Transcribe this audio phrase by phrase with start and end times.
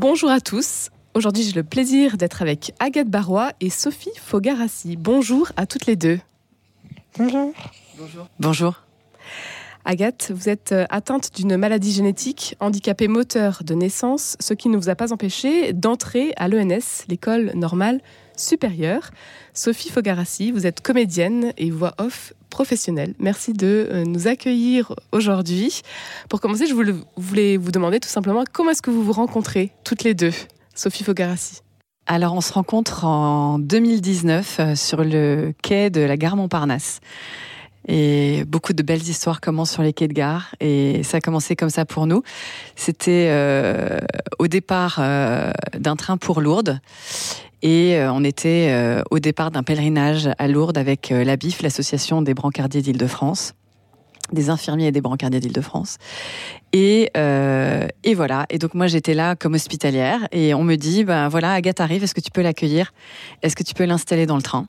[0.00, 0.90] Bonjour à tous.
[1.14, 4.94] Aujourd'hui, j'ai le plaisir d'être avec Agathe Barrois et Sophie Fogarassi.
[4.96, 6.20] Bonjour à toutes les deux.
[7.18, 7.52] Bonjour.
[7.98, 8.28] Bonjour.
[8.38, 8.82] Bonjour.
[9.84, 14.76] Agathe, vous êtes euh, atteinte d'une maladie génétique, handicapée moteur de naissance, ce qui ne
[14.76, 18.00] vous a pas empêché d'entrer à l'ENS, l'école normale
[18.36, 19.10] supérieure.
[19.52, 22.34] Sophie Fogarassi, vous êtes comédienne et voix off
[23.18, 25.82] Merci de euh, nous accueillir aujourd'hui.
[26.28, 30.02] Pour commencer, je voulais vous demander tout simplement comment est-ce que vous vous rencontrez toutes
[30.02, 30.32] les deux,
[30.74, 31.60] Sophie Fogarassi?
[32.06, 37.00] Alors on se rencontre en 2019 euh, sur le quai de la gare Montparnasse.
[37.86, 40.54] Et beaucoup de belles histoires commencent sur les quais de gare.
[40.60, 42.22] Et ça a commencé comme ça pour nous.
[42.76, 43.98] C'était euh,
[44.38, 45.00] au départ
[45.78, 46.80] d'un train pour Lourdes.
[47.62, 51.62] Et euh, on était euh, au départ d'un pèlerinage à Lourdes avec euh, la BIF,
[51.62, 53.54] l'association des brancardiers d'Île-de-France
[54.32, 55.96] des infirmiers et des brancardiers d'Île-de-France.
[56.72, 58.46] Et, euh, et voilà.
[58.50, 62.04] Et donc moi j'étais là comme hospitalière et on me dit ben voilà Agathe arrive,
[62.04, 62.92] est-ce que tu peux l'accueillir?
[63.42, 64.66] Est-ce que tu peux l'installer dans le train?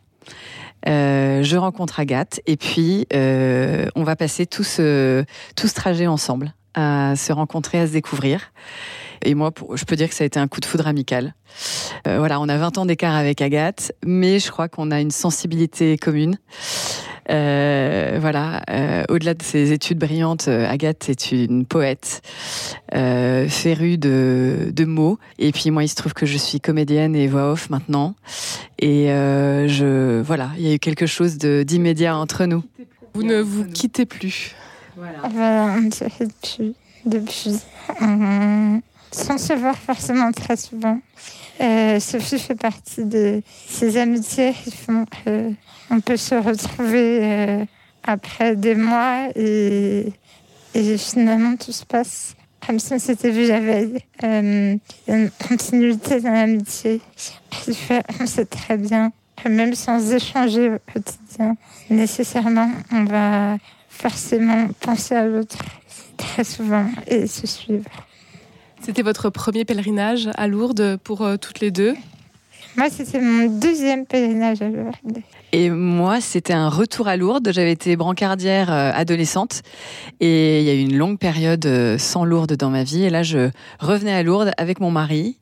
[0.87, 5.25] Euh, je rencontre Agathe et puis euh, on va passer tout ce,
[5.57, 8.53] tout ce trajet ensemble, à se rencontrer, à se découvrir.
[9.23, 11.33] Et moi, je peux dire que ça a été un coup de foudre amical.
[12.07, 15.11] Euh, voilà, on a 20 ans d'écart avec Agathe, mais je crois qu'on a une
[15.11, 16.37] sensibilité commune.
[17.29, 22.21] Euh, voilà, euh, au-delà de ses études brillantes, Agathe est une poète
[22.95, 25.19] euh, férue de, de, mots.
[25.37, 28.15] Et puis moi, il se trouve que je suis comédienne et voix off maintenant.
[28.79, 32.63] Et euh, je, voilà, il y a eu quelque chose d'immédiat entre nous.
[33.13, 34.55] Vous ne vous quittez plus.
[34.97, 37.59] Voilà, voilà on se fait depuis, depuis
[39.11, 40.99] sans se voir forcément très souvent.
[41.61, 47.65] Euh, Sophie fait partie de ces amitiés qui font qu'on peut se retrouver euh,
[48.03, 50.13] après des mois et,
[50.73, 53.99] et, finalement tout se passe comme si on s'était vu la veille.
[54.23, 54.75] Euh,
[55.07, 57.01] une continuité dans l'amitié
[57.49, 59.11] qui fait on sait très bien
[59.43, 61.55] que même sans échanger au quotidien,
[61.89, 63.57] nécessairement, on va
[63.89, 65.57] forcément penser à l'autre
[66.17, 67.89] très souvent et se suivre.
[68.89, 71.93] C'était votre premier pèlerinage à Lourdes pour euh, toutes les deux
[72.75, 75.21] Moi, c'était mon deuxième pèlerinage à Lourdes.
[75.51, 77.51] Et moi, c'était un retour à Lourdes.
[77.51, 79.61] J'avais été brancardière euh, adolescente
[80.19, 83.03] et il y a eu une longue période euh, sans Lourdes dans ma vie.
[83.03, 85.37] Et là, je revenais à Lourdes avec mon mari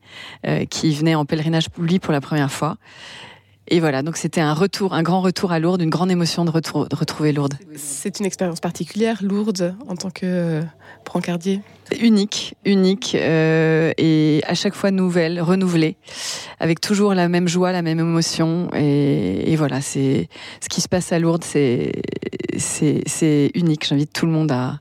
[0.46, 2.76] euh, qui venait en pèlerinage lui pour la première fois.
[3.70, 6.50] Et voilà, donc c'était un retour, un grand retour à Lourdes, une grande émotion de,
[6.50, 7.54] de retrouver Lourdes.
[7.76, 10.62] C'est une expérience particulière, Lourdes, en tant que euh,
[11.04, 11.60] brancardier
[12.00, 15.96] Unique, unique, euh, et à chaque fois nouvelle, renouvelée,
[16.60, 18.68] avec toujours la même joie, la même émotion.
[18.74, 20.28] Et, et voilà, c'est
[20.62, 21.92] ce qui se passe à Lourdes, c'est
[23.54, 23.86] unique.
[23.86, 24.78] J'invite tout le monde à, à,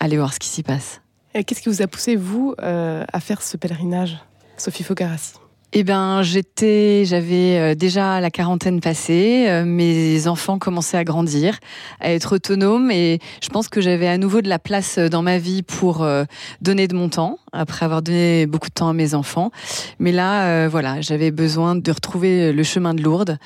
[0.00, 1.02] aller voir ce qui s'y passe.
[1.34, 4.18] Qu'est-ce qui vous a poussé, vous, euh, à faire ce pèlerinage,
[4.56, 5.34] Sophie Fogarassi?
[5.76, 9.46] Eh ben, j'étais, j'avais euh, déjà la quarantaine passée.
[9.48, 11.58] Euh, mes enfants commençaient à grandir,
[11.98, 15.38] à être autonomes, et je pense que j'avais à nouveau de la place dans ma
[15.38, 16.24] vie pour euh,
[16.60, 19.50] donner de mon temps après avoir donné beaucoup de temps à mes enfants.
[19.98, 23.38] Mais là, voilà, j'avais besoin de retrouver le chemin de Lourdes,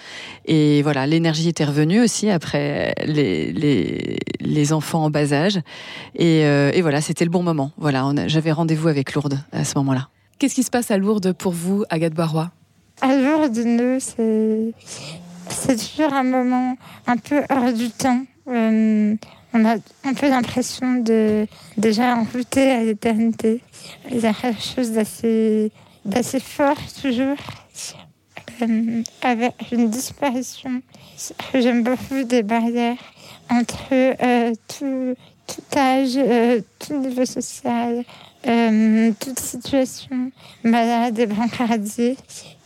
[0.46, 5.60] et voilà, l'énergie était revenue aussi après les les, les enfants en bas âge,
[6.14, 7.70] et, et voilà, c'était le bon moment.
[7.76, 10.08] Voilà, j'avais rendez-vous avec Lourdes à ce moment-là.
[10.38, 12.52] Qu'est-ce qui se passe à Lourdes pour vous, Agathe Barrois?
[13.00, 14.72] À Lourdes, c'est
[15.50, 16.76] c'est toujours un moment
[17.06, 18.24] un peu hors du temps.
[18.48, 19.16] Euh,
[19.52, 21.46] on a un peu l'impression de
[21.76, 23.60] déjà envoûter à l'éternité.
[24.10, 27.36] Il y a quelque chose d'assez fort toujours.
[28.62, 30.82] Euh, avec une disparition,
[31.54, 32.96] j'aime beaucoup des barrières
[33.50, 35.14] entre euh, tout,
[35.46, 36.18] tout âge,
[36.78, 38.04] tout niveau social,
[38.46, 40.30] euh, toute situation
[40.62, 42.16] malade et brancardier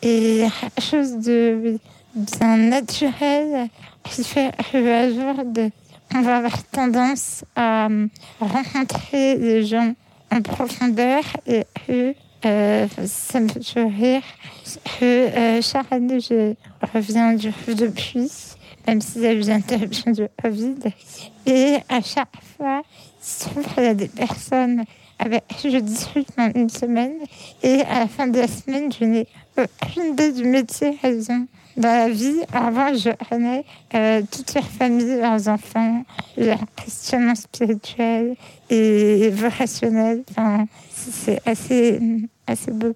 [0.02, 0.44] et
[0.78, 1.78] chose de
[2.14, 3.68] bien naturel
[4.04, 5.70] qui fait jour de,
[6.14, 7.88] on va avoir tendance à
[8.38, 9.94] rencontrer les gens
[10.30, 14.22] en profondeur et eux euh, ça me fait rire.
[14.98, 16.54] Que euh, chaque année je
[16.92, 18.30] reviens du depuis
[18.86, 20.74] même s'il y a eu l'interruption du Covid.
[21.46, 22.82] Et à chaque fois
[23.76, 24.84] il y a des personnes
[25.62, 27.14] je discute pendant une semaine
[27.62, 29.26] et à la fin de la semaine, je n'ai
[29.56, 31.46] aucune idée du métier ont
[31.76, 32.40] dans la vie.
[32.52, 33.64] Avant, je connais
[33.94, 36.04] euh, toute leur famille, leurs enfants,
[36.36, 38.36] leur questionnement spirituel
[38.70, 40.22] et vocationnel.
[40.30, 42.00] Enfin, c'est assez,
[42.46, 42.92] assez beau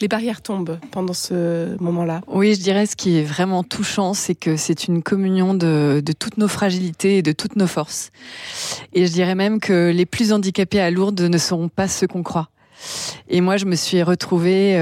[0.00, 2.20] les barrières tombent pendant ce moment-là.
[2.26, 6.12] Oui, je dirais ce qui est vraiment touchant, c'est que c'est une communion de, de,
[6.12, 8.10] toutes nos fragilités et de toutes nos forces.
[8.92, 12.22] Et je dirais même que les plus handicapés à Lourdes ne seront pas ceux qu'on
[12.22, 12.50] croit.
[13.28, 14.76] Et moi, je me suis retrouvée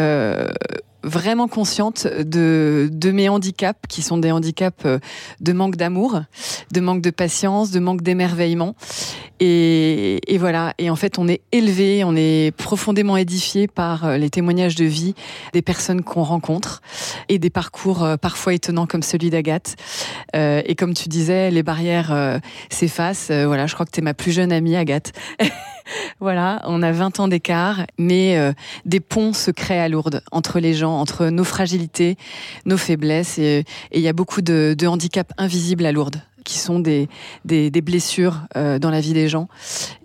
[1.04, 4.98] vraiment consciente de, de mes handicaps, qui sont des handicaps euh,
[5.40, 6.22] de manque d'amour,
[6.72, 8.74] de manque de patience, de manque d'émerveillement.
[9.40, 10.74] Et, et, voilà.
[10.78, 14.84] Et en fait, on est élevé, on est profondément édifié par euh, les témoignages de
[14.84, 15.14] vie
[15.52, 16.82] des personnes qu'on rencontre
[17.28, 19.76] et des parcours euh, parfois étonnants comme celui d'Agathe.
[20.36, 22.40] Euh, et comme tu disais, les barrières
[22.70, 23.30] s'effacent.
[23.30, 25.12] voilà, je crois que tu es ma plus jeune amie, Agathe.
[26.20, 28.52] voilà, on a 20 ans d'écart, mais euh,
[28.84, 32.16] des ponts se créent à Lourdes entre les gens, entre nos fragilités,
[32.64, 37.08] nos faiblesses, et il y a beaucoup de handicaps invisibles à Lourdes qui sont des,
[37.44, 39.48] des, des blessures euh, dans la vie des gens.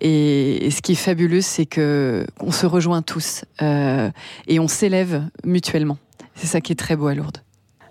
[0.00, 4.10] Et, ce qui est fabuleux, c'est que on se rejoint tous euh,
[4.48, 5.98] et on s'élève mutuellement.
[6.34, 7.38] C'est ça qui est très beau à Lourdes.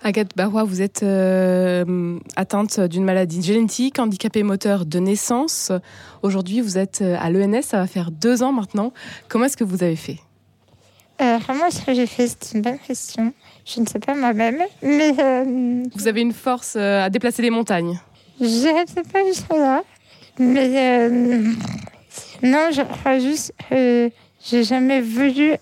[0.01, 5.73] Agathe Barrois, vous êtes euh, atteinte d'une maladie génétique, handicapée moteur de naissance.
[6.23, 8.93] Aujourd'hui, vous êtes à l'ENS, ça va faire deux ans maintenant.
[9.27, 10.19] Comment est-ce que vous avez fait?
[11.21, 13.33] Euh, Moi, ce que j'ai fait, c'est une bonne question.
[13.65, 15.13] Je ne sais pas moi-même, mais...
[15.19, 17.99] Euh, vous avez une force euh, à déplacer les montagnes
[18.39, 19.83] Je ne sais pas jusqu'à là,
[20.37, 21.09] mais...
[22.41, 24.09] non, je crois juste que
[24.45, 25.57] j'ai jamais voulu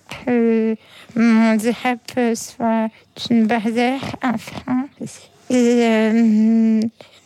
[1.15, 1.99] mon handicap
[2.35, 2.89] soit
[3.29, 4.87] une barrière, un frein.
[5.49, 6.81] Et euh,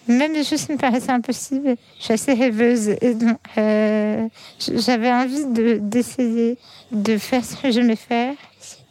[0.08, 2.90] même les choses me paraissaient impossibles, je suis assez rêveuse.
[3.02, 4.28] Et donc, euh,
[4.60, 5.46] j'avais envie
[5.80, 6.58] d'essayer
[6.92, 8.34] de, faire ce que j'aimais faire.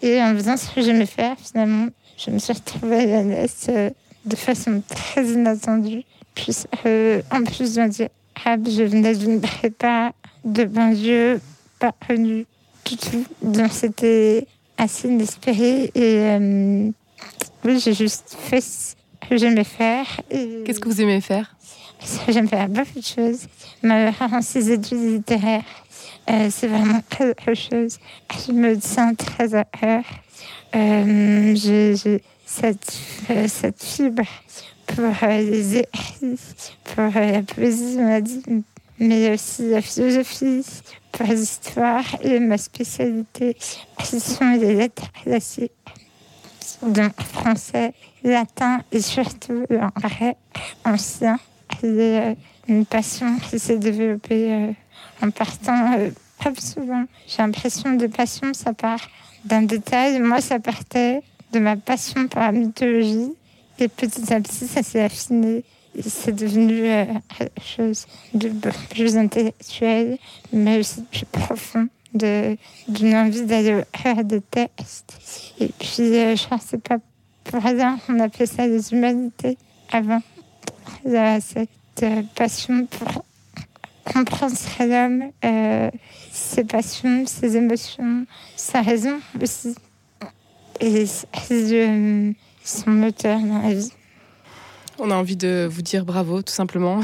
[0.02, 3.90] Et en faisant ce que j'aimais faire, finalement, je me suis retrouvée à la euh,
[4.24, 6.02] de façon très inattendue.
[6.86, 8.10] Euh, en plus d'un handicap,
[8.46, 10.12] je venais d'une prépa
[10.44, 11.40] de banlieue
[11.78, 12.46] pas connue
[12.84, 13.24] du tout.
[13.42, 14.46] Donc, c'était
[14.76, 15.90] assez inespéré.
[15.94, 16.90] Et euh,
[17.64, 18.94] oui, j'ai juste fait ce
[19.28, 20.06] que j'aimais faire.
[20.30, 21.54] Qu'est-ce que vous aimez faire?
[22.28, 23.46] J'aime faire beaucoup de choses.
[23.82, 25.64] Mais vraiment, ces études littéraires,
[26.30, 27.98] euh, c'est vraiment quelque chose.
[28.46, 29.66] Je me sens très à.
[30.74, 32.98] Euh, j'ai cette,
[33.48, 34.22] cette fibre
[34.94, 35.86] pour les
[36.84, 37.98] pour la poésie,
[38.98, 40.64] mais aussi la philosophie,
[41.12, 43.56] pour l'histoire et ma spécialité,
[44.04, 45.72] ce sont les lettres classiques,
[46.82, 47.92] donc français,
[48.22, 50.36] latin et surtout l'anglais
[50.84, 51.38] ancien.
[51.80, 51.86] C'est
[52.20, 52.34] euh,
[52.68, 54.72] une passion qui s'est développée euh,
[55.22, 56.10] en partant, euh,
[56.42, 59.08] comme souvent, j'ai l'impression de passion, ça part
[59.44, 60.18] d'un détail.
[60.20, 61.22] Moi, ça partait
[61.52, 63.32] de ma passion pour la mythologie.
[63.80, 65.64] Et petit à petit, ça s'est affiné
[66.02, 67.04] c'est devenu euh,
[67.60, 68.52] chose de
[68.90, 70.18] plus intellectuel,
[70.52, 75.18] mais aussi plus profond, d'une envie d'aller faire des textes.
[75.58, 76.98] Et puis, euh, je que c'est pas
[77.44, 79.58] pour rien qu'on appelait ça les humanités
[79.90, 80.22] avant.
[81.04, 81.68] Cette
[82.02, 83.24] euh, passion pour
[84.04, 84.54] comprendre
[84.86, 85.90] l'homme, euh,
[86.32, 89.74] ses passions, ses émotions, sa raison aussi.
[90.80, 91.06] Et
[94.98, 97.00] On a envie de vous dire bravo, tout simplement.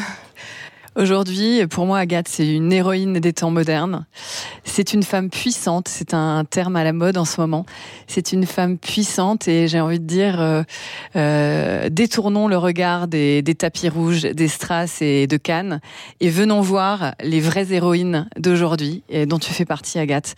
[0.97, 4.07] Aujourd'hui, pour moi, Agathe, c'est une héroïne des temps modernes.
[4.65, 7.67] C'est une femme puissante, c'est un terme à la mode en ce moment.
[8.07, 10.63] C'est une femme puissante et j'ai envie de dire, euh,
[11.15, 15.81] euh, détournons le regard des, des, tapis rouges, des strass et de Cannes
[16.21, 20.35] et venons voir les vraies héroïnes d'aujourd'hui dont tu fais partie, Agathe.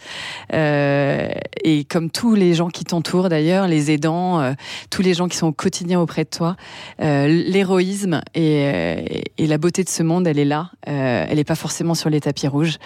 [0.52, 1.28] Euh,
[1.62, 4.52] et comme tous les gens qui t'entourent d'ailleurs, les aidants, euh,
[4.90, 6.56] tous les gens qui sont au quotidien auprès de toi,
[7.00, 11.54] euh, l'héroïsme et, et la beauté de ce monde, elle est Euh, elle n'est pas
[11.54, 12.78] forcément sur les tapis rouges.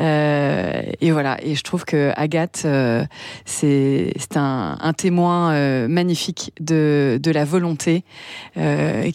[0.00, 1.38] Euh, et voilà.
[1.42, 3.04] Et je trouve que Agathe, euh,
[3.44, 5.52] c'est un, témoin
[5.88, 8.04] magnifique de, de la volonté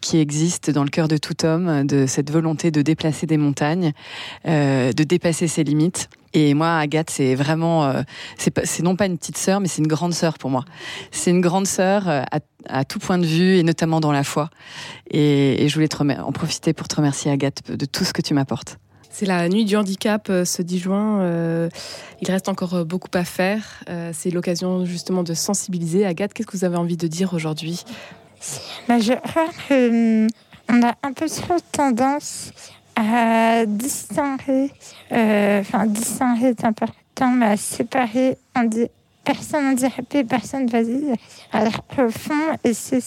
[0.01, 3.93] qui existe dans le cœur de tout homme, de cette volonté de déplacer des montagnes,
[4.45, 6.09] de dépasser ses limites.
[6.33, 8.01] Et moi, Agathe, c'est vraiment, euh,
[8.37, 10.65] c'est non pas une petite sœur, mais c'est une grande sœur pour moi.
[11.11, 12.25] C'est une grande sœur à,
[12.67, 14.49] à, tout point de vue, et notamment dans la foi.
[15.09, 18.21] Et, et je voulais te en profiter pour te remercier, Agathe, de tout ce que
[18.21, 18.77] tu m'apportes.
[19.17, 21.21] C'est la nuit du handicap ce 10 juin.
[21.21, 21.69] Euh,
[22.21, 23.83] il reste encore beaucoup à faire.
[23.89, 26.05] Euh, c'est l'occasion justement de sensibiliser.
[26.05, 27.83] Agathe, qu'est-ce que vous avez envie de dire aujourd'hui?
[28.87, 32.51] Bah, Je crois qu'on a un peu trop tendance
[32.97, 34.71] à distinguer,
[35.11, 38.87] euh, enfin distinguer est important, mais à séparer on dit
[39.23, 41.13] personne handicapée, personne valide.
[41.51, 43.03] Alors au fond, et c'est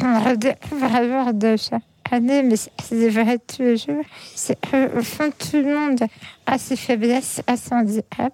[0.00, 4.58] on redécouvre alors de chaque année, mais c'est vrai tous les jours, c'est
[4.96, 6.04] au fond tout le monde
[6.46, 8.32] a ses faiblesses, a son handicap.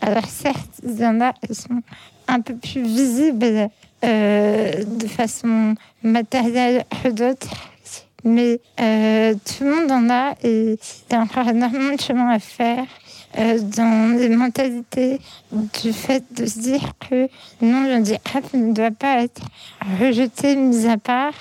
[0.00, 1.82] Alors certes, il y en a qui sont
[2.28, 3.68] un peu plus visibles
[4.04, 7.75] euh, de façon matérielle que d'autres
[8.26, 12.28] mais euh, tout le monde en a et il y a encore énormément de chemin
[12.28, 12.84] à faire.
[13.38, 15.20] euh, dans les mentalités
[15.52, 17.28] du fait de se dire que
[17.60, 19.42] non, le handicap ne doit pas être
[20.00, 21.34] rejeté, mis à part,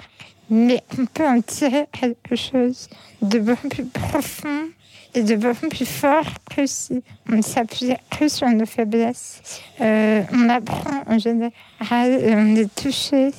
[0.49, 2.89] mais on peut en tirer quelque chose
[3.21, 4.69] de beaucoup plus profond
[5.13, 7.01] et de beaucoup plus fort que si
[7.31, 9.61] on s'appuie que sur nos faiblesses.
[9.81, 11.51] Euh, on apprend en général
[12.11, 13.31] et on est touché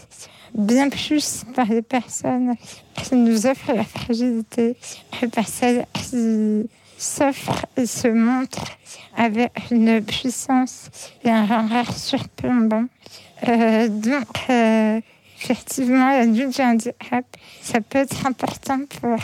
[0.55, 2.55] bien plus par les personnes
[2.95, 4.77] qui nous offrent la fragilité
[5.21, 8.77] que par celles qui s'offrent et se montrent
[9.17, 10.91] avec une puissance
[11.25, 12.87] et un regard surplombant.
[13.49, 15.01] Euh, donc, euh,
[15.41, 17.25] effectivement, la lutte du handicap,
[17.61, 19.19] ça peut être important pour,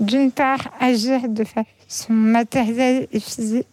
[0.00, 3.66] d'une part, agir de façon matérielle et physique,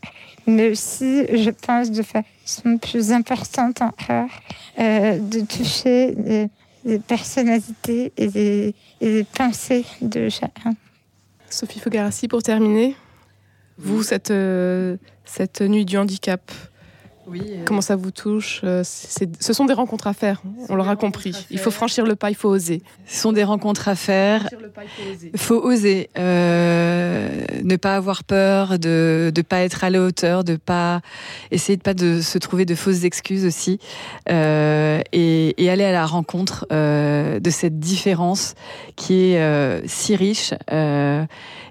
[0.47, 4.29] mais aussi, je pense, de façon plus importante encore,
[4.79, 6.49] euh, de toucher les,
[6.85, 10.75] les personnalités et les pensées de chacun.
[11.49, 12.95] Sophie Fogarassi, pour terminer,
[13.77, 16.51] vous, cette, euh, cette nuit du handicap,
[17.27, 17.41] Oui.
[17.65, 21.33] comment ça vous touche Euh, Ce sont des rencontres à faire, on l'aura compris.
[21.49, 22.81] Il faut franchir le pas, il faut oser.
[23.07, 24.47] Ce sont des rencontres à faire.
[24.73, 25.31] Pas, il faut oser.
[25.35, 30.55] faut oser, euh, ne pas avoir peur, de ne pas être à la hauteur, de
[30.55, 31.01] pas
[31.51, 33.79] essayer de pas de se trouver de fausses excuses aussi,
[34.29, 38.53] euh, et, et aller à la rencontre euh, de cette différence
[38.95, 40.53] qui est euh, si riche.
[40.71, 41.25] euh,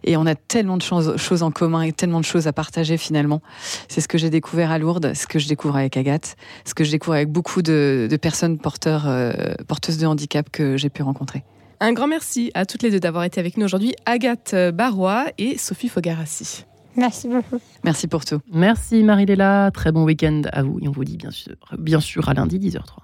[0.06, 2.98] et on a tellement de choses, choses en commun et tellement de choses à partager
[2.98, 3.40] finalement.
[3.88, 6.84] C'est ce que j'ai découvert à Lourdes, ce que je découvre avec Agathe, ce que
[6.84, 9.32] je découvre avec beaucoup de, de personnes porteurs, euh,
[9.68, 11.44] porteuses de handicap que j'ai pu rencontrer.
[11.80, 15.58] Un grand merci à toutes les deux d'avoir été avec nous aujourd'hui, Agathe Barrois et
[15.58, 16.64] Sophie Fogarassi.
[16.96, 17.60] Merci beaucoup.
[17.82, 18.40] Merci pour tout.
[18.52, 22.28] Merci Marie-Léla, très bon week-end à vous et on vous dit bien sûr, bien sûr
[22.28, 23.03] à lundi 10h03.